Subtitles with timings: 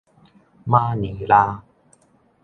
[0.71, 1.63] 馬尼拉